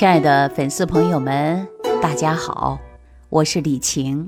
[0.00, 1.68] 亲爱的粉丝朋友们，
[2.00, 2.78] 大家好，
[3.28, 4.26] 我是李晴，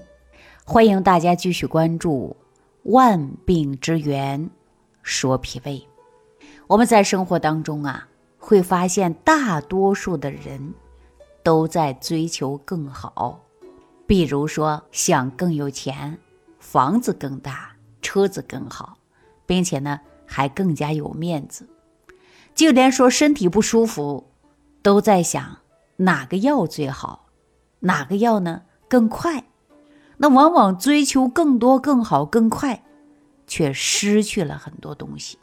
[0.67, 2.37] 欢迎大家继续关注
[2.91, 4.51] 《万病之源
[5.03, 5.79] 说脾胃》。
[6.67, 8.07] 我们在生活当中啊，
[8.39, 10.75] 会发现大多数的人
[11.43, 13.41] 都在追求更好，
[14.07, 16.19] 比如说想更有钱，
[16.59, 18.99] 房子更大，车子更好，
[19.47, 21.67] 并且呢还更加有面子，
[22.55, 24.29] 就连说身体不舒服。
[24.85, 25.59] 都在想
[25.97, 27.27] 哪个药最好，
[27.81, 29.45] 哪个药呢更快？
[30.19, 32.85] 那往往追求更多、更好、更快，
[33.47, 35.39] 却失去了很多东西。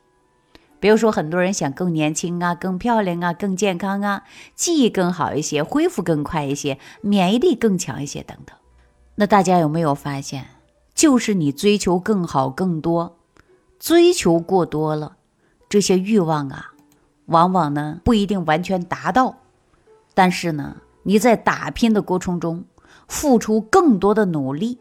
[0.79, 4.23] 比如说，很多人想更年轻啊、更漂亮啊、更健康啊、
[4.55, 8.55] 记忆更好一些、恢复更快一些、免疫力更强一些等等。
[9.15, 10.45] 那大家有没有发现，
[10.95, 13.17] 就是你追求更好、更多，
[13.77, 15.17] 追求过多了，
[15.67, 16.71] 这些欲望啊。
[17.25, 19.38] 往往呢不一定完全达到，
[20.13, 22.65] 但是呢你在打拼的过程中
[23.07, 24.79] 付出更多的努力，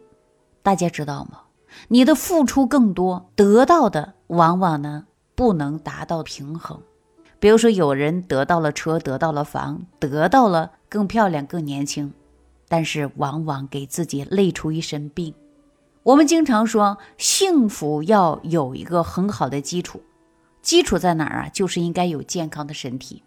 [0.62, 1.40] 大家知道吗？
[1.88, 6.80] 你的付出更多，得到的往往呢不能达到平衡。
[7.38, 12.12] 比如说有人得到了车，得到了房，得到了更漂亮、更年轻，
[12.68, 15.32] 但是往往给自己累出一身病。
[16.02, 20.02] 我们经常说，幸福要有一个很好的基础。
[20.62, 21.48] 基础在哪儿啊？
[21.50, 23.22] 就是应该有健康的身体。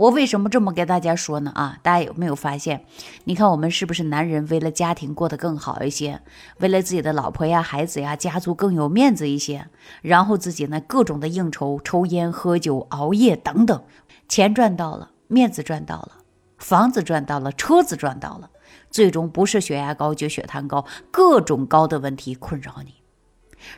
[0.00, 1.52] 我为什么这么跟大家说呢？
[1.54, 2.86] 啊，大家有没有发现？
[3.24, 6.22] 你看我们是不是男人为了家庭过得更好一些，
[6.58, 9.68] 为了自己的老婆呀、孩子呀、家族更有面子一些，
[10.00, 13.84] 然后自己呢各种的应酬、抽烟、喝酒、熬夜等等，
[14.26, 16.12] 钱赚到了，面子赚到了，
[16.56, 18.48] 房子赚到了，车子赚到了，
[18.90, 22.94] 最终不是血压高就血糖高，各种高的问题困扰你。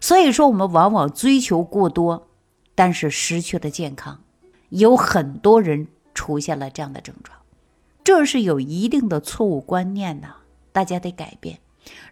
[0.00, 2.28] 所以说，我们往往追求过多。
[2.76, 4.20] 但是失去了健康，
[4.70, 7.38] 有很多人出现了这样的症状，
[8.04, 10.28] 这是有一定的错误观念的，
[10.72, 11.58] 大家得改变。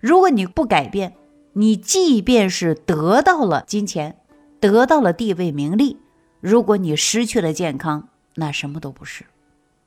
[0.00, 1.14] 如果你不改变，
[1.52, 4.16] 你即便是得到了金钱，
[4.60, 5.98] 得到了地位名利，
[6.40, 9.24] 如果你失去了健康，那什么都不是。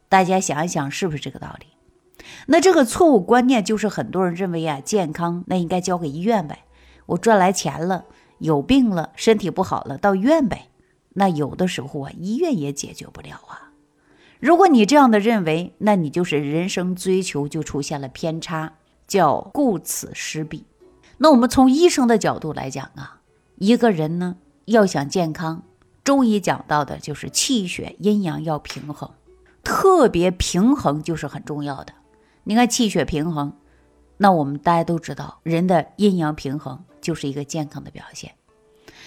[0.09, 1.67] 大家想一想，是不是这个道理？
[2.47, 6.65] 那这个错误观念就是很多人认为啊，健康那应该交给医院呗，
[7.07, 8.05] 我赚来钱了。
[8.39, 10.67] 有病了，身体不好了，到医院呗。
[11.13, 13.62] 那有的时候啊，医院也解决不了啊。
[14.43, 18.73] 如果你这样的认为，那你就是人生追求就出现了偏差，
[19.07, 20.65] 叫顾此失彼。
[21.17, 23.21] 那我们从医生的角度来讲啊，
[23.55, 25.63] 一个人呢要想健康，
[26.03, 29.09] 中医讲到的就是气血阴阳要平衡，
[29.63, 31.93] 特别平衡就是很重要的。
[32.43, 33.53] 你看气血平衡，
[34.17, 36.83] 那我们大家都知道，人的阴阳平衡。
[36.99, 38.31] 就是一个健康的表现。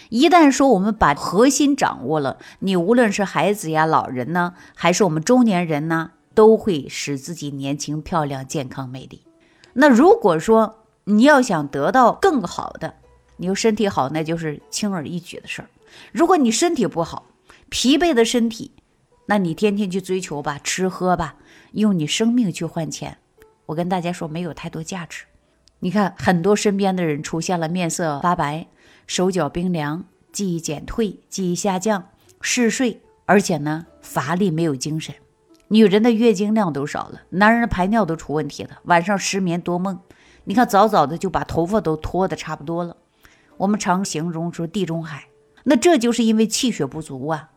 [0.09, 9.23] 一旦说我们把核心掌握了，你无论是孩子呀、老人呢，还是我们中年人呢，都会使自己年轻、漂亮、健康、美丽。
[9.75, 12.95] 那如果说你要想得到更好的，
[13.37, 15.69] 你说身体好，那就是轻而易举的事儿。
[16.13, 17.27] 如果你身体不好，
[17.69, 18.73] 疲惫的身体，
[19.27, 21.35] 那你天天去追求吧，吃喝吧，
[21.73, 23.19] 用你生命去换钱，
[23.67, 25.25] 我跟大家说，没有太多价值。
[25.81, 28.67] 你看，很多身边的人出现了面色发白、
[29.07, 32.09] 手脚冰凉、记忆减退、记忆下降、
[32.41, 35.15] 嗜睡，而且呢乏力、没有精神。
[35.69, 39.99] 女人的月经量都少了，男人的排尿都出问题了，晚上失眠多梦。
[40.45, 42.97] 你看，早早的就把头发都脱的差不多了。
[43.57, 45.27] 我们常形容说地中海，
[45.65, 47.51] 那这就是因为气血不足啊。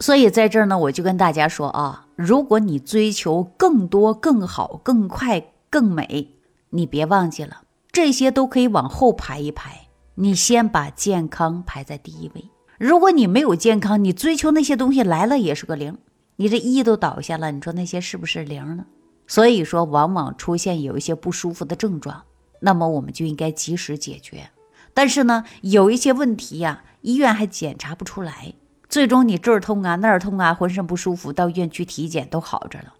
[0.00, 6.32] 所以在这儿呢，我就跟大家说啊，如果你追求更多、更好、更快、更美。
[6.70, 9.85] 你别忘记了，这些都可以往后排一排。
[10.18, 12.48] 你先把健康排在第一位。
[12.78, 15.98] 如果你没有健康，你追求那些东西来了也是个零。
[16.36, 18.86] 你这一都倒下了，你说那些是不是零呢？
[19.26, 22.24] 所以说，往往出现有一些不舒服的症状，
[22.60, 24.48] 那么我们就应该及时解决。
[24.94, 28.54] 但是呢，有一些问题呀，医院还检查不出来，
[28.88, 32.94] 最终你这儿痛啊，那儿痛啊，浑身不舒服，到医院去体检都好着了，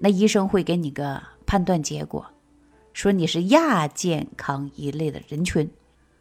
[0.00, 2.26] 那医生会给你个判断结果。
[2.92, 5.70] 说你是亚健康一类的人群，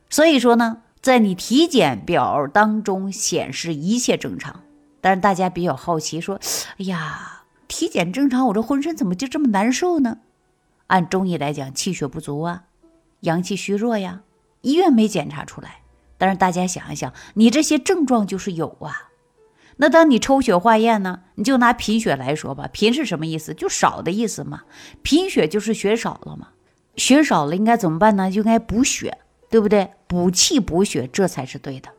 [0.09, 4.61] 所以说呢，在你体检表当中显示一切正常，
[5.01, 6.39] 但是大家比较好奇，说，
[6.77, 10.19] 哎呀，体检正常，我这浑身怎么就这么难受呢？
[10.87, 12.63] 按中医来讲，气血不足啊，
[13.21, 14.21] 阳气虚弱呀，
[14.61, 15.81] 医院没检查出来。
[16.17, 19.09] 但是大家想一想，你这些症状就是有啊。
[19.75, 23.53] 那当你抽血化验呢，你就拿贫血来说吧，贫是什么意思？
[23.53, 24.61] 就少的意思嘛，
[25.03, 26.47] 贫血就是血少了嘛。
[26.95, 28.31] 血少了应该怎么办呢？
[28.31, 29.91] 就应该补血，对不对？
[30.07, 31.89] 补气补血，这才是对的。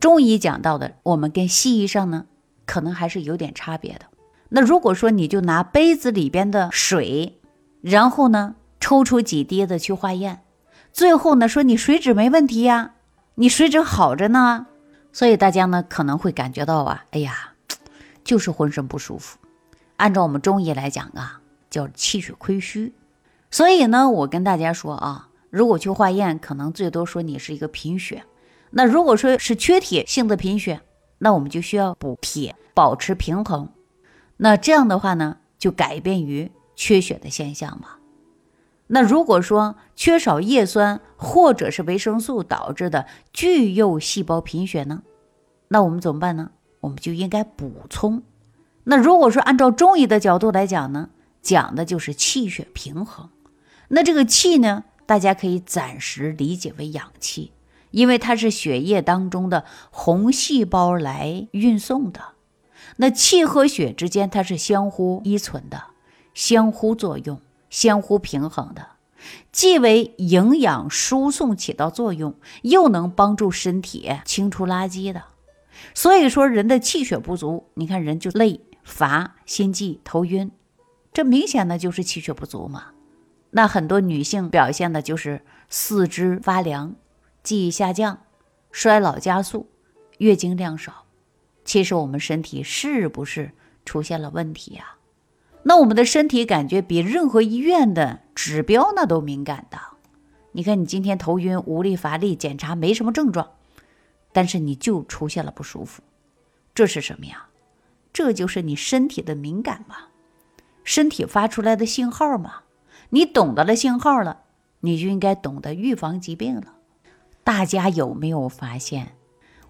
[0.00, 2.26] 中医讲到的，我们跟西医上呢，
[2.66, 4.06] 可能还是有点差别的。
[4.50, 7.40] 那如果说你就拿杯子里边的水，
[7.80, 10.42] 然后呢抽出几滴的去化验，
[10.92, 12.92] 最后呢说你水质没问题呀，
[13.36, 14.66] 你水质好着呢，
[15.12, 17.54] 所以大家呢可能会感觉到啊，哎呀，
[18.22, 19.38] 就是浑身不舒服。
[19.96, 21.40] 按照我们中医来讲啊，
[21.70, 22.92] 叫气血亏虚。
[23.50, 28.24] 所以呢，我跟大家说啊，如果去化验，可能最多说你是一个贫血。
[28.70, 30.80] 那如果说是缺铁性的贫血，
[31.18, 33.68] 那我们就需要补铁，保持平衡。
[34.38, 37.98] 那这样的话呢，就改变于缺血的现象嘛。
[38.88, 45.04] 那如果说缺少叶酸或者是维生素导致的巨幼细胞贫血呢，
[45.68, 46.50] 那我们怎么办呢？
[46.80, 48.24] 我们就应该补充。
[48.82, 51.10] 那如果说按照中医的角度来讲呢，
[51.40, 53.30] 讲的就是气血平衡。
[53.86, 57.52] 那这个气呢，大家可以暂时理解为氧气，
[57.90, 62.20] 因为它是血液当中的红细胞来运送的。
[62.96, 65.84] 那气和血之间，它是相互依存的，
[66.32, 68.88] 相互作用，相互平衡的，
[69.50, 75.24] 既为营养输送起到作用，又能帮助身体清除垃圾的。
[75.92, 80.50] 所以说，人的气血不足，你看人就累、乏、心悸、头晕，
[81.12, 82.93] 这明显的就是气血不足嘛。
[83.56, 86.96] 那很多女性表现的就是四肢发凉、
[87.44, 88.18] 记忆下降、
[88.72, 89.68] 衰老加速、
[90.18, 91.04] 月经量少。
[91.64, 93.52] 其实我们身体是不是
[93.84, 94.96] 出现了问题呀？
[95.62, 99.78] 那我们的身体感觉比任何医院的指标那都敏感的。
[100.50, 103.52] 你看你今天头晕、无力、乏力，检查没什么症状，
[104.32, 106.02] 但是你就出现了不舒服，
[106.74, 107.46] 这是什么呀？
[108.12, 110.08] 这就是你身体的敏感嘛，
[110.82, 112.63] 身体发出来的信号嘛。
[113.14, 114.40] 你懂得了信号了，
[114.80, 116.74] 你就应该懂得预防疾病了。
[117.44, 119.12] 大家有没有发现，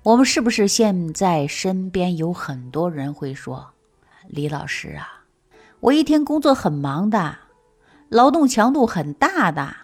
[0.03, 3.73] 我们是不是现在身边有很多人会说
[4.29, 5.25] ：“李老师啊，
[5.81, 7.37] 我一天工作很忙的，
[8.09, 9.77] 劳动强度很大的，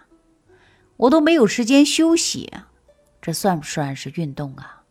[0.97, 2.51] 我都没有时间休息，
[3.21, 4.81] 这算不算是运动啊？”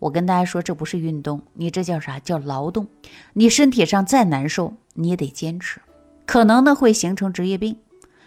[0.00, 2.18] 我跟大家说，这不是运动，你这叫啥？
[2.18, 2.86] 叫劳动。
[3.34, 5.82] 你身体上再难受，你也得坚持。
[6.26, 7.78] 可能呢会形成职业病。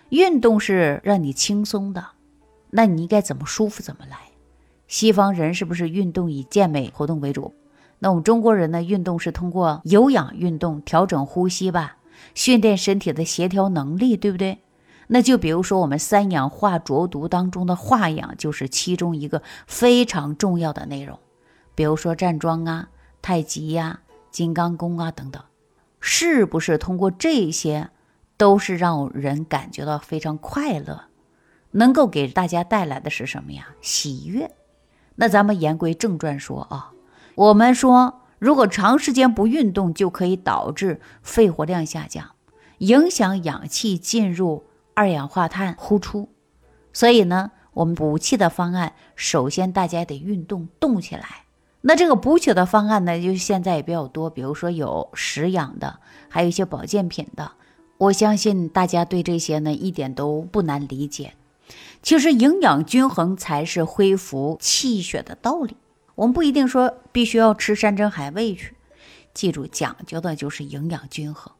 [0.09, 2.03] 运动是让你轻松的，
[2.71, 4.17] 那你应该怎么舒服怎么来。
[4.87, 7.53] 西方人是不是运动以健美活动为主？
[7.99, 8.81] 那我们中国人呢？
[8.81, 11.97] 运动是通过有氧运动调整呼吸吧，
[12.33, 14.59] 训练身体的协调能力，对不对？
[15.07, 21.19] 那就比如说我们三氧化浊毒当中的化氧，就是其中一个非常重要的内容。
[21.75, 22.89] 比如说站桩啊、
[23.21, 23.99] 太极呀、
[24.31, 25.43] 金刚功啊等等。
[25.99, 27.89] 是不是通过这些，
[28.37, 31.05] 都是让人感觉到非常快乐，
[31.71, 33.69] 能够给大家带来的是什么呀？
[33.81, 34.51] 喜悦。
[35.15, 36.93] 那咱们言归正传说啊，
[37.35, 42.31] 我们说，如果长时间不运动，就可以导致肺活量下降，
[42.77, 46.29] 影响氧气进入，二氧化碳呼出。
[46.93, 51.43] 所以呢，我们补气的方案，首先大家得运动，动起来。
[51.81, 57.53] 那这个补血的方案呢，就现在也比较多，比如说有食养的，还有一些保健品的。
[57.97, 61.33] 我相信大家对这些呢一点都不难理解。
[62.01, 65.77] 其实营养均衡才是恢复气血的道理。
[66.15, 68.75] 我们不一定说必须要吃山珍海味去，
[69.33, 71.53] 记住讲究的就是营养均衡。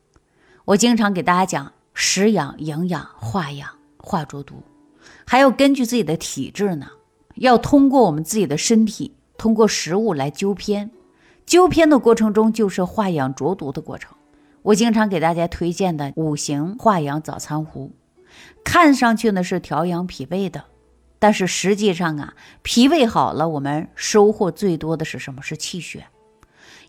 [0.66, 4.64] 我经常给大家讲食养、营养、化养、化浊毒，
[5.26, 6.88] 还要根据自己的体质呢，
[7.36, 9.14] 要通过我们自己的身体。
[9.40, 10.92] 通过食物来纠偏，
[11.46, 14.16] 纠偏的过程中就是化养浊毒的过程。
[14.62, 17.94] 我经常给大家推荐的五行化养早餐壶，
[18.66, 20.66] 看上去呢是调养脾胃的，
[21.18, 25.42] 但是实际上啊，脾胃好了，我们收获最多的是什么？
[25.42, 26.08] 是气血，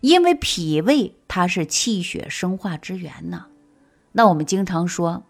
[0.01, 3.45] 因为脾胃它是气血生化之源呢。
[4.11, 5.23] 那我们经常说，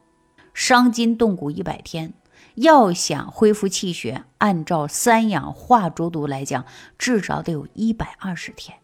[0.55, 2.13] 伤筋动骨一百天。
[2.55, 6.65] 要想恢复气血，按照三氧化浊毒来讲，
[6.97, 8.77] 至少得有一百二十天。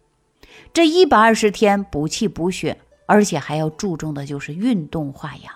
[0.74, 5.54] 这一百二十天补气补血，而且还要注重的就是运动化养。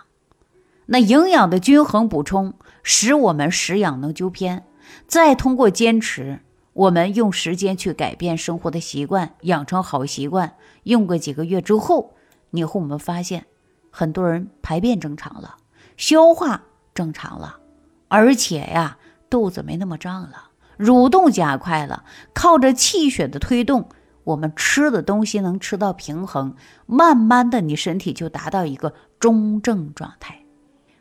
[0.88, 2.53] 那营养的均衡补充，
[2.84, 4.65] 使我们食养能纠偏。
[5.08, 6.41] 再通过坚持，
[6.74, 10.56] 我们用时间去改变生活的习惯，养成好习惯。
[10.84, 12.13] 用个几个月之后，
[12.50, 13.46] 你和我们发现，
[13.89, 15.56] 很多人排便正常了，
[15.96, 16.63] 消化
[16.94, 17.61] 正常了。
[18.12, 18.98] 而且呀，
[19.30, 22.03] 肚子没那么胀了，蠕动加快了，
[22.34, 23.88] 靠着气血的推动，
[24.25, 26.53] 我们吃的东西能吃到平衡，
[26.86, 30.41] 慢慢的你身体就达到一个中正状态。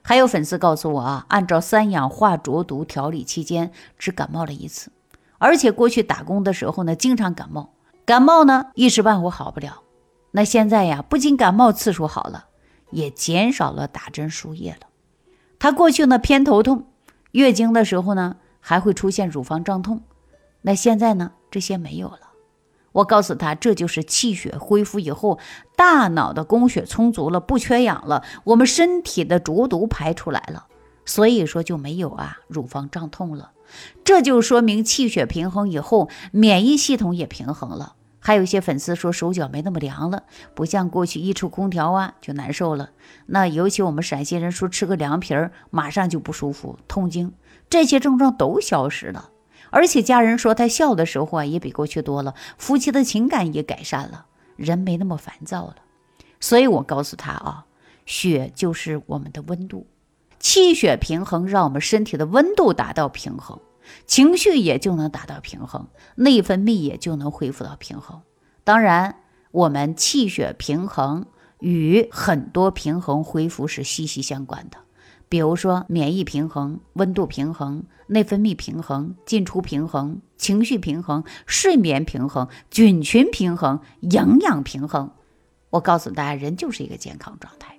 [0.03, 4.93] 还有粉丝告诉我啊，按照三氧化浊毒调理期间，只感冒了一次，
[5.39, 7.75] 而且过去打工的时候呢，经常感冒，
[8.07, 9.83] 感冒呢一时半会好不了，
[10.31, 12.45] 那现在呀，不仅感冒次数好了，
[12.93, 14.87] 也减少了打针输液了。
[15.59, 16.87] 他过去呢偏头痛，
[17.33, 20.03] 月经的时候呢还会出现乳房胀痛，
[20.63, 22.19] 那现在呢这些没有了。
[22.93, 25.39] 我告诉他，这就是气血恢复以后，
[25.77, 30.67] 大脑的供血充足了，不缺氧了，我们身体的浊毒排出来了，
[31.05, 33.53] 所以说就没有啊乳房胀痛了。
[34.03, 37.95] 这就说明气血平衡以后，免疫系统也平衡了。
[38.21, 40.23] 还有一些粉丝说手脚没那么凉了，
[40.55, 42.91] 不像过去一出空调啊就难受了。
[43.27, 47.33] 那尤其我们陕西人说吃个凉皮儿马上就不舒服、痛经，
[47.69, 49.31] 这些症状都消失了。
[49.71, 55.77] 而且家人说他笑的时候啊也比过去多了，夫妻的情感也改善了，人没那么烦躁了。
[56.41, 57.65] 所以我告诉他啊，
[58.05, 59.87] 血就是我们的温度。
[60.39, 63.61] 气血平衡，让我们身体的温度达到平衡，
[64.07, 68.21] 情绪也就能达到平衡，内分泌也就能恢复到平衡。
[68.65, 69.17] 当然，
[69.51, 71.27] 我们气血平衡
[71.59, 74.79] 与很多平衡恢复是息息相关的，
[75.29, 85.13] 比如说免疫平衡、温度平衡、内分泌平衡、进出平衡、情绪平衡、睡眠平衡、菌群平衡、营养平衡。
[85.71, 87.79] 我告诉大家，人就是一个健康状态。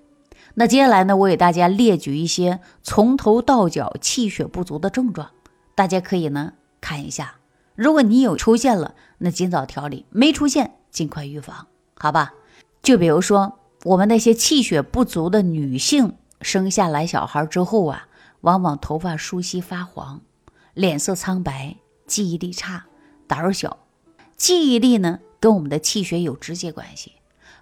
[0.54, 5.30] 那接下来呢，我给大家列举一些从头到脚气血不足的症状，
[5.76, 7.36] 大家可以呢看一下。
[7.76, 12.34] 如果你有出现了，那尽早调理；没出现，尽快预防，好吧？
[12.84, 18.08] 就比如说我们那些气血不足的女性，生下来小孩之后啊，
[18.42, 20.22] 往往头发疏稀发黄，
[20.74, 22.86] 脸色苍白，记忆力差，
[23.28, 23.78] 胆小。
[24.36, 27.14] 记忆力呢，跟我们的气血有直接关系。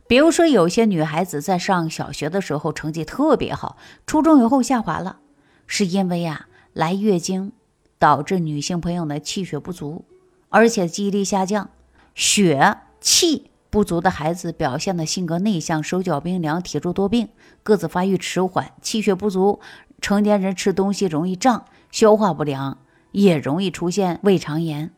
[0.08, 5.20] 比如说，有些女孩子在上小学的时候成绩特别好，初中以后下滑了，
[5.68, 7.52] 是因为呀来月经
[8.00, 10.06] 导致女性朋友的气血不足，
[10.48, 11.70] 而且记忆力下降。
[12.16, 17.30] 血气不足的孩子表现的性格内向，手脚冰凉，体弱多病，
[17.62, 18.72] 个子发育迟缓。
[18.82, 19.60] 气血不足，
[20.02, 22.80] 成年人吃东西容易胀，消化不良，
[23.12, 24.92] 也容易出现胃肠炎，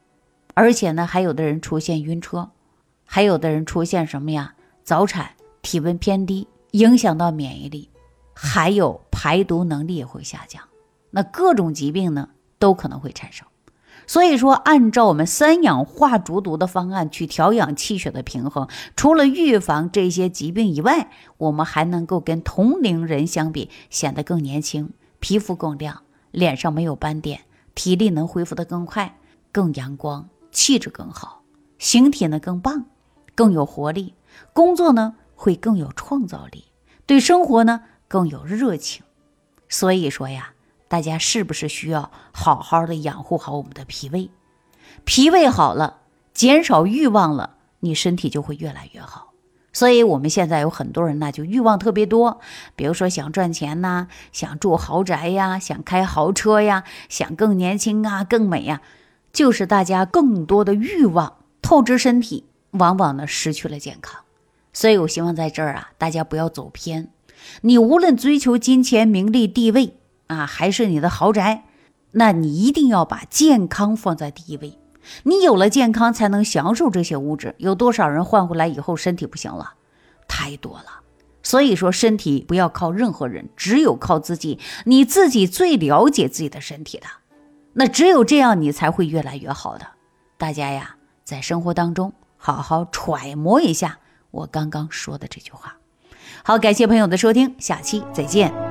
[0.53, 2.51] 而且呢，还有的人出现晕车，
[3.05, 4.55] 还有的人出现什么呀？
[4.83, 5.31] 早产、
[5.61, 7.89] 体温偏低，影响到免疫力，
[8.33, 10.63] 还有排毒能力也会下降，
[11.11, 12.29] 那各种疾病呢
[12.61, 13.45] 都可能会产生。
[14.07, 27.41] 所以说，按照我们三氧化竹毒的方案去调养气血的平衡，除了预防这些疾病以外，我们还能够跟同龄人相比显得更年轻，皮肤更亮，脸上没有斑点，
[27.73, 29.17] 体力能恢复得更快，
[29.51, 31.43] 更阳光，气质更好，
[31.77, 32.85] 形体呢更棒，
[33.33, 34.13] 更有活力。
[34.51, 36.65] 工作呢会更有创造力，
[37.05, 39.03] 对生活呢更有热情。
[39.69, 40.53] 所以说呀，
[40.91, 44.29] 大家是不是需要好好的养护好我们的脾胃？
[45.05, 46.01] 脾胃好了，
[46.33, 49.31] 减少欲望了，你身体就会越来越好。
[49.71, 52.41] 所以我们现在有很多人呢，就欲望特别多，
[52.75, 58.81] 比如说想赚钱呐，想住豪宅呀，想开豪车呀，想更年轻啊，更美呀，
[59.31, 62.43] 就是大家更多的欲望透支身体。
[62.71, 64.23] 往往呢失去了健康，
[64.73, 67.09] 所以我希望在这儿啊，大家不要走偏。
[67.61, 69.95] 你无论追求金钱、名利、地位
[70.31, 71.65] 啊，还是你的豪宅，
[72.11, 74.79] 那你一定要把健康放在第一位。
[75.23, 77.53] 你有了健康，才能享受这些物质。
[77.57, 79.73] 有多少人换回来以后身体不行了？
[80.29, 81.01] 太多了。
[81.43, 84.57] 所以说，身体不要靠任何人，只有靠自己。
[84.85, 87.07] 你自己最了解自己的身体的，
[87.73, 89.85] 那只有这样，你才会越来越好的。
[90.37, 90.95] 大家呀，
[91.25, 92.13] 在生活当中。
[92.43, 93.99] 好好揣摩一下
[94.31, 95.75] 我刚刚说的这句话。
[96.43, 98.70] 好，感谢朋友的收听，下期再见。